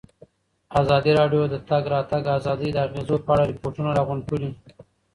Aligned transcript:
ازادي 0.81 1.11
راډیو 1.19 1.43
د 1.49 1.49
د 1.53 1.55
تګ 1.69 1.83
راتګ 1.93 2.23
ازادي 2.37 2.69
د 2.73 2.77
اغېزو 2.85 3.15
په 3.25 3.29
اړه 3.33 3.43
ریپوټونه 3.51 3.89
راغونډ 3.97 4.21
کړي. 4.29 4.49